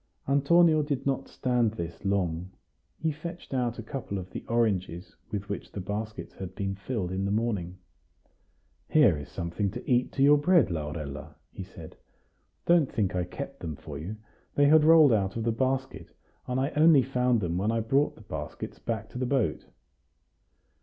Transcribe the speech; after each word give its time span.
Antonio 0.27 0.81
did 0.81 1.05
not 1.05 1.27
stand 1.27 1.73
this 1.73 2.03
long; 2.03 2.49
he 2.97 3.11
fetched 3.11 3.53
out 3.53 3.77
a 3.77 3.83
couple 3.83 4.17
of 4.17 4.31
the 4.31 4.43
oranges 4.47 5.15
with 5.29 5.47
which 5.47 5.71
the 5.71 5.79
baskets 5.79 6.33
had 6.33 6.55
been 6.55 6.73
filled 6.73 7.11
in 7.11 7.23
the 7.23 7.29
morning. 7.29 7.77
"Here 8.89 9.15
is 9.15 9.29
something 9.29 9.69
to 9.69 9.87
eat 9.87 10.11
to 10.13 10.23
your 10.23 10.39
bread, 10.39 10.71
Laurella," 10.71 11.35
he 11.51 11.61
said. 11.61 11.97
"Don't 12.65 12.91
think 12.91 13.15
I 13.15 13.25
kept 13.25 13.59
them 13.59 13.75
for 13.75 13.99
you; 13.99 14.15
they 14.55 14.65
had 14.65 14.83
rolled 14.85 15.13
out 15.13 15.35
of 15.37 15.43
the 15.43 15.51
basket, 15.51 16.11
and 16.47 16.59
I 16.59 16.71
only 16.71 17.03
found 17.03 17.39
them 17.39 17.59
when 17.59 17.71
I 17.71 17.79
brought 17.79 18.15
the 18.15 18.21
baskets 18.21 18.79
back 18.79 19.07
to 19.09 19.19
the 19.19 19.27
boat." 19.27 19.67